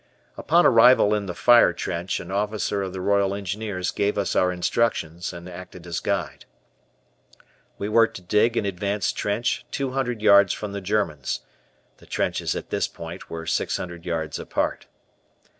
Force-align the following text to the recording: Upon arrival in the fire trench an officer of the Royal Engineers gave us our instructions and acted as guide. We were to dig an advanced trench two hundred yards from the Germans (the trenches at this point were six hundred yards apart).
Upon 0.35 0.65
arrival 0.65 1.13
in 1.13 1.27
the 1.27 1.35
fire 1.35 1.73
trench 1.73 2.19
an 2.19 2.31
officer 2.31 2.81
of 2.81 2.91
the 2.91 2.99
Royal 2.99 3.35
Engineers 3.35 3.91
gave 3.91 4.17
us 4.17 4.35
our 4.35 4.51
instructions 4.51 5.31
and 5.31 5.47
acted 5.47 5.85
as 5.85 5.99
guide. 5.99 6.45
We 7.77 7.87
were 7.87 8.07
to 8.07 8.21
dig 8.23 8.57
an 8.57 8.65
advanced 8.65 9.15
trench 9.15 9.63
two 9.69 9.91
hundred 9.91 10.23
yards 10.23 10.53
from 10.53 10.71
the 10.71 10.81
Germans 10.81 11.41
(the 11.97 12.07
trenches 12.07 12.55
at 12.55 12.71
this 12.71 12.87
point 12.87 13.29
were 13.29 13.45
six 13.45 13.77
hundred 13.77 14.03
yards 14.03 14.39
apart). 14.39 14.87